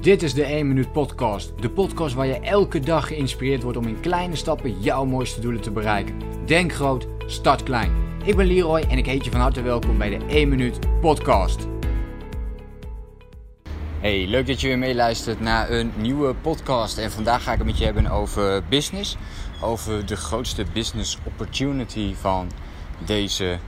[0.00, 1.52] Dit is de 1 Minuut Podcast.
[1.60, 5.60] De podcast waar je elke dag geïnspireerd wordt om in kleine stappen jouw mooiste doelen
[5.60, 6.14] te bereiken.
[6.46, 7.92] Denk groot, start klein.
[8.24, 11.66] Ik ben Leroy en ik heet je van harte welkom bij de 1 Minuut Podcast.
[13.98, 16.98] Hey, leuk dat je weer meeluistert naar een nieuwe podcast.
[16.98, 19.16] En vandaag ga ik het met je hebben over business.
[19.62, 22.50] Over de grootste business opportunity van
[23.06, 23.58] deze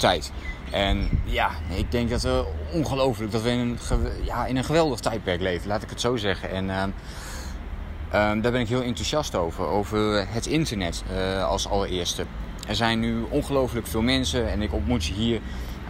[0.00, 0.32] tijd.
[0.70, 3.78] En ja, ik denk dat we ongelooflijk dat we in een,
[4.24, 6.50] ja, in een geweldig tijdperk leven, laat ik het zo zeggen.
[6.50, 6.82] En uh,
[8.12, 12.24] daar ben ik heel enthousiast over, over het internet uh, als allereerste.
[12.68, 15.40] Er zijn nu ongelooflijk veel mensen en ik ontmoet ze hier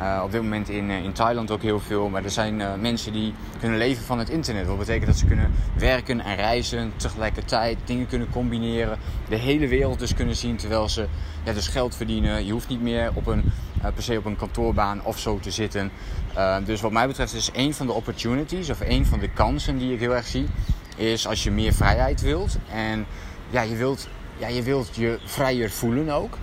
[0.01, 2.09] uh, op dit moment in, in Thailand ook heel veel.
[2.09, 4.67] Maar er zijn mensen die kunnen leven van het internet.
[4.67, 8.99] Dat betekent dat ze kunnen werken en reizen tegelijkertijd, dingen kunnen combineren.
[9.29, 11.07] De hele wereld dus kunnen zien terwijl ze
[11.45, 12.47] ja, dus geld verdienen.
[12.47, 13.43] Je hoeft niet meer op een
[13.95, 15.91] per se op een kantoorbaan of zo te zitten.
[16.65, 19.93] Dus wat mij betreft is een van de opportunities of een van de kansen die
[19.93, 20.47] ik heel erg zie,
[20.97, 23.07] is als je meer vrijheid wilt en
[23.51, 26.37] ja, je wilt, ja, je wilt je vrijer voelen ook.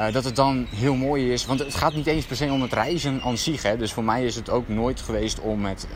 [0.00, 2.62] Uh, dat het dan heel mooi is, want het gaat niet eens per se om
[2.62, 3.62] het reizen aan zich.
[3.62, 3.76] Hè.
[3.76, 5.86] Dus voor mij is het ook nooit geweest om het,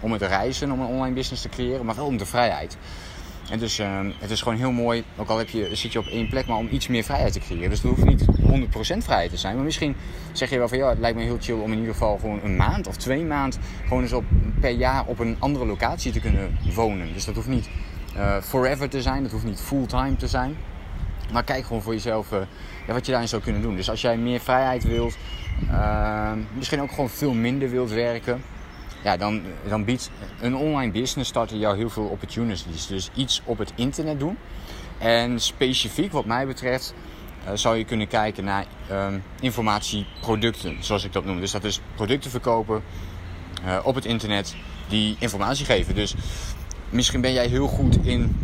[0.00, 2.76] om het reizen, om een online business te creëren, maar wel om de vrijheid.
[3.50, 6.06] En dus uh, het is gewoon heel mooi, ook al heb je, zit je op
[6.06, 7.70] één plek, maar om iets meer vrijheid te creëren.
[7.70, 8.24] Dus het hoeft niet
[8.94, 9.54] 100% vrijheid te zijn.
[9.54, 9.96] Maar misschien
[10.32, 12.40] zeg je wel van ja, het lijkt me heel chill om in ieder geval gewoon
[12.42, 14.24] een maand of twee maand gewoon eens op,
[14.60, 17.12] per jaar op een andere locatie te kunnen wonen.
[17.12, 17.68] Dus dat hoeft niet
[18.42, 20.56] forever te zijn, dat hoeft niet fulltime te zijn.
[21.32, 22.38] Maar kijk gewoon voor jezelf uh,
[22.86, 23.76] ja, wat je daarin zou kunnen doen.
[23.76, 25.16] Dus als jij meer vrijheid wilt,
[25.70, 28.42] ehm, misschien ook gewoon veel minder wilt werken
[29.06, 30.10] ja, dan, dan biedt
[30.40, 32.86] een online business starten jou heel veel opportunities.
[32.86, 34.38] Dus iets op het internet doen.
[34.98, 36.94] En specifiek wat mij betreft
[37.44, 41.40] uh, zou je kunnen kijken naar um, informatieproducten, zoals ik dat noem.
[41.40, 42.82] Dus dat is producten verkopen
[43.64, 44.54] uh, op het internet
[44.88, 45.94] die informatie geven.
[45.94, 46.14] Dus
[46.90, 48.36] misschien ben jij heel goed in,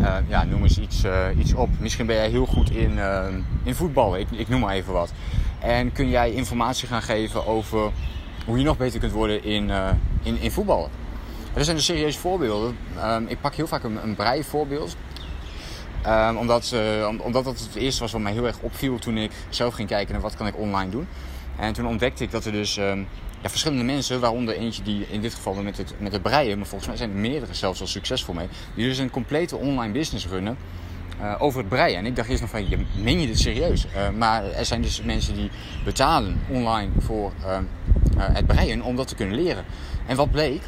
[0.00, 1.04] uh, ja, noem eens iets,
[1.38, 1.68] iets op.
[1.78, 5.12] Misschien ben jij heel goed in, ehm, in voetballen, ik, ik noem maar even wat.
[5.60, 7.90] En kun jij informatie gaan geven over
[8.46, 9.88] hoe je nog beter kunt worden in, uh,
[10.22, 10.90] in, in voetballen.
[11.54, 12.76] Er zijn dus serieuze voorbeelden.
[13.04, 14.96] Um, ik pak heel vaak een, een brei voorbeeld.
[16.06, 19.32] Um, omdat, uh, omdat dat het eerste was wat mij heel erg opviel toen ik
[19.48, 21.06] zelf ging kijken naar wat kan ik online doen.
[21.56, 23.06] En toen ontdekte ik dat er dus um,
[23.48, 26.88] verschillende mensen, waaronder eentje die in dit geval met het, met het breien, maar volgens
[26.88, 30.56] mij zijn er meerdere zelfs al succesvol mee, die dus een complete online business runnen
[31.20, 31.98] uh, over het breien.
[31.98, 33.86] En ik dacht eerst nog van, je, meen je dit serieus?
[33.86, 35.50] Uh, maar er zijn dus mensen die
[35.84, 37.58] betalen online voor uh,
[38.16, 39.64] het breien om dat te kunnen leren.
[40.06, 40.62] En wat bleek?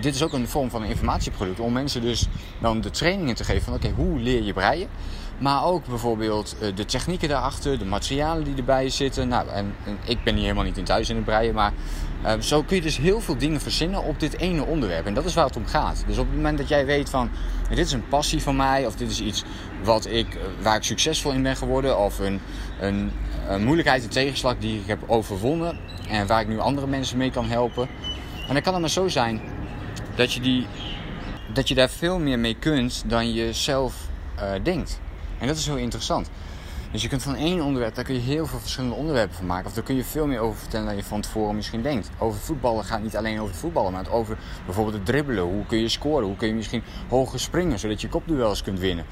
[0.00, 1.60] Dit is ook een vorm van een informatieproduct.
[1.60, 2.28] Om mensen dus
[2.60, 4.88] dan de trainingen te geven van oké, hoe leer je breien?
[5.38, 9.28] Maar ook bijvoorbeeld de technieken daarachter, de materialen die erbij zitten.
[9.28, 11.72] Nou, en, en ik ben hier helemaal niet in thuis in het breien, maar
[12.24, 15.06] uh, zo kun je dus heel veel dingen verzinnen op dit ene onderwerp.
[15.06, 16.04] En dat is waar het om gaat.
[16.06, 17.30] Dus op het moment dat jij weet van
[17.68, 19.44] dit is een passie van mij, of dit is iets
[19.84, 22.40] wat ik, waar ik succesvol in ben geworden, of een,
[22.80, 23.12] een,
[23.48, 27.30] een moeilijkheid, een tegenslag die ik heb overwonnen en waar ik nu andere mensen mee
[27.30, 27.88] kan helpen.
[28.48, 29.40] En dan kan het maar zo zijn
[30.20, 30.66] dat je, die,
[31.52, 33.94] dat je daar veel meer mee kunt dan je zelf
[34.36, 35.00] uh, denkt.
[35.38, 36.30] En dat is heel interessant.
[36.92, 39.66] Dus je kunt van één onderwerp, daar kun je heel veel verschillende onderwerpen van maken.
[39.66, 42.10] Of daar kun je veel meer over vertellen dan je van tevoren misschien denkt.
[42.18, 45.44] Over voetballen gaat niet alleen over het voetballen, maar over bijvoorbeeld het dribbelen.
[45.44, 46.26] Hoe kun je scoren?
[46.26, 49.04] Hoe kun je misschien hoger springen, zodat je kopduels kunt winnen?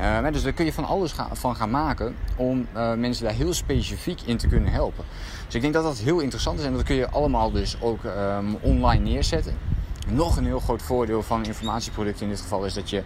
[0.00, 3.52] Uh, dus daar kun je van alles van gaan maken om uh, mensen daar heel
[3.52, 5.04] specifiek in te kunnen helpen.
[5.46, 8.04] Dus ik denk dat dat heel interessant is en dat kun je allemaal dus ook
[8.04, 9.73] um, online neerzetten.
[10.04, 13.02] Nog een heel groot voordeel van informatieproducten in dit geval is dat je,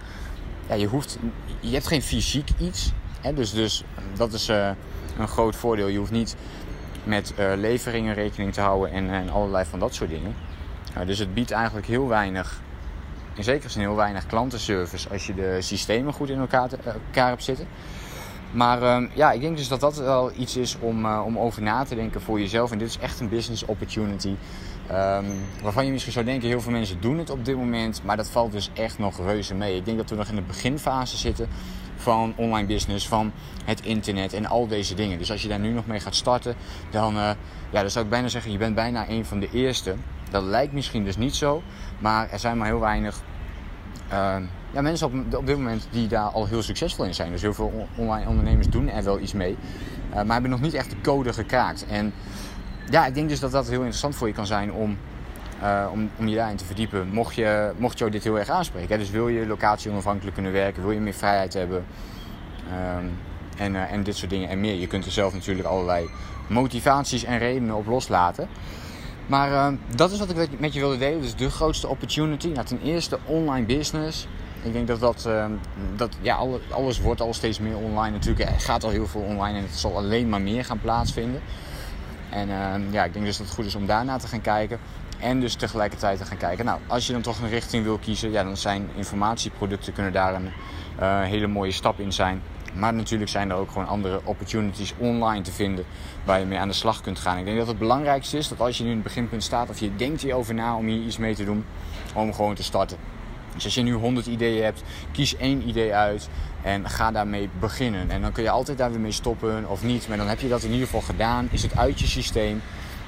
[0.69, 1.19] ja, je hoeft,
[1.61, 2.93] je hebt geen fysiek iets.
[3.21, 3.85] Hè, dus, dus
[4.17, 4.71] dat is uh,
[5.19, 5.87] een groot voordeel.
[5.87, 6.37] Je hoeft niet
[7.05, 10.35] met uh, leveringen rekening te houden en, en allerlei van dat soort dingen.
[11.07, 12.61] Dus het biedt eigenlijk heel weinig,
[13.35, 17.29] in zekere zin heel weinig klantenservice als je de systemen goed in elkaar, te, elkaar
[17.29, 17.67] hebt zitten.
[18.53, 21.63] Maar ehm, ja, ik denk dus dat dat wel iets is om, uh, om over
[21.63, 22.71] na te denken voor jezelf.
[22.71, 24.35] En dit is echt een business opportunity.
[24.91, 25.27] Um,
[25.63, 28.03] waarvan je misschien zou denken, heel veel mensen doen het op dit moment.
[28.05, 29.77] Maar dat valt dus echt nog reuze mee.
[29.77, 31.49] Ik denk dat we nog in de beginfase zitten
[31.97, 33.33] van online business, van
[33.65, 35.19] het internet en al deze dingen.
[35.19, 36.55] Dus als je daar nu nog mee gaat starten,
[36.91, 37.31] dan, uh,
[37.71, 39.95] ja, dan zou ik bijna zeggen, je bent bijna een van de eerste.
[40.31, 41.63] Dat lijkt misschien dus niet zo,
[41.99, 43.23] maar er zijn maar heel weinig
[44.13, 44.37] uh,
[44.71, 47.31] ja, mensen op, op dit moment die daar al heel succesvol in zijn.
[47.31, 49.57] Dus heel veel online ondernemers doen er wel iets mee,
[50.11, 51.87] uh, maar hebben nog niet echt de code gekraakt.
[51.87, 52.13] En
[52.91, 54.99] ja, ik denk dus dat dat heel interessant voor je kan zijn om
[55.63, 57.09] uh, om, om je daarin te verdiepen.
[57.09, 58.91] Mocht, je, mocht jou dit heel erg aanspreken.
[58.91, 58.99] Hè?
[58.99, 61.85] Dus wil je locatie onafhankelijk kunnen werken, wil je meer vrijheid hebben.
[62.97, 63.19] Um,
[63.57, 64.75] en, uh, en dit soort dingen en meer.
[64.75, 66.11] Je kunt er zelf natuurlijk allerlei
[66.49, 68.49] motivaties en redenen op loslaten.
[69.29, 71.21] Maar uh, dat is wat ik met je wilde delen.
[71.21, 72.49] Dus de grootste opportunity.
[72.49, 74.27] Nou, ten eerste online business.
[74.63, 75.47] Ik denk dat dat, uh,
[75.97, 76.39] dat ja,
[76.71, 78.11] alles, wordt al steeds meer online.
[78.11, 81.41] Natuurlijk er gaat al heel veel online en het zal alleen maar meer gaan plaatsvinden.
[82.31, 84.79] En uh, ja, ik denk dus dat het goed is om daarna te gaan kijken.
[85.19, 86.65] En dus tegelijkertijd te gaan kijken.
[86.65, 90.35] Nou, als je dan toch een richting wil kiezen, ja, dan zijn informatieproducten kunnen daar
[90.35, 90.51] een
[91.01, 92.43] uh, hele mooie stap in zijn.
[92.79, 95.85] Maar natuurlijk zijn er ook gewoon andere opportunities online te vinden
[96.25, 97.39] waar je mee aan de slag kunt gaan.
[97.39, 99.81] Ik denk dat het belangrijkste is dat als je nu in het beginpunt staat of
[99.81, 101.65] je denkt hierover na om hier iets mee te doen,
[102.15, 102.97] om gewoon te starten.
[103.55, 104.83] Dus als je nu 100 ideeën hebt,
[105.13, 106.29] kies één idee uit
[106.63, 108.11] en ga daarmee beginnen.
[108.11, 110.09] En dan kun je altijd daar weer mee stoppen of niet.
[110.09, 111.49] Maar dan heb je dat in ieder geval gedaan.
[111.51, 112.63] Is het uit je systeem.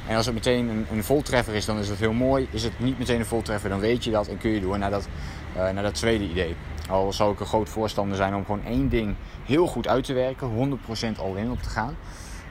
[0.06, 2.48] En als het meteen een, een voltreffer is, dan is het heel mooi.
[2.50, 4.90] Is het niet meteen een voltreffer, dan weet je dat en kun je door naar
[4.90, 5.08] dat,
[5.56, 6.56] uh, naar dat tweede idee.
[6.88, 10.12] Al zou ik een groot voorstander zijn om gewoon één ding heel goed uit te
[10.12, 10.78] werken,
[11.16, 11.96] 100% al in op te gaan.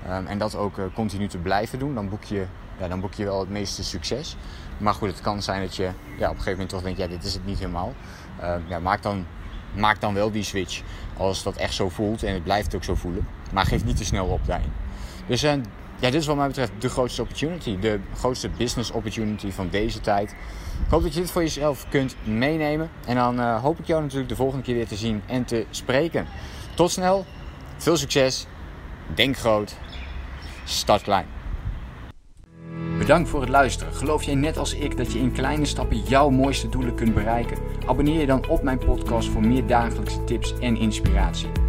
[0.07, 1.95] Um, en dat ook uh, continu te blijven doen.
[1.95, 2.45] Dan boek, je,
[2.79, 4.35] ja, dan boek je wel het meeste succes.
[4.77, 7.07] Maar goed, het kan zijn dat je ja, op een gegeven moment toch denkt, ja,
[7.07, 7.93] dit is het niet helemaal.
[8.41, 9.25] Uh, ja, maak, dan,
[9.75, 10.81] maak dan wel die switch
[11.17, 12.23] als dat echt zo voelt.
[12.23, 13.27] En het blijft ook zo voelen.
[13.53, 14.71] Maar geef niet te snel op daarin.
[15.27, 15.53] Dus uh,
[15.99, 17.79] ja, dit is wat mij betreft de grootste opportunity.
[17.79, 20.31] De grootste business opportunity van deze tijd.
[20.85, 22.89] Ik hoop dat je dit voor jezelf kunt meenemen.
[23.05, 25.65] En dan uh, hoop ik jou natuurlijk de volgende keer weer te zien en te
[25.69, 26.27] spreken.
[26.75, 27.25] Tot snel.
[27.77, 28.45] Veel succes.
[29.15, 29.75] Denk groot.
[30.63, 31.25] Start klein.
[32.97, 33.93] Bedankt voor het luisteren.
[33.93, 37.57] Geloof jij net als ik dat je in kleine stappen jouw mooiste doelen kunt bereiken?
[37.85, 41.68] Abonneer je dan op mijn podcast voor meer dagelijkse tips en inspiratie.